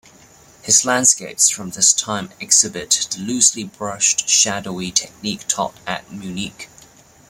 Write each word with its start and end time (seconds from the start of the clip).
His 0.63 0.83
landscapes 0.83 1.51
from 1.51 1.69
this 1.69 1.93
time 1.93 2.31
exhibit 2.39 3.07
the 3.11 3.19
loosely 3.19 3.65
brushed, 3.65 4.27
shadowy 4.27 4.89
technique 4.89 5.47
taught 5.47 5.75
at 5.85 6.11
Munich. 6.11 6.69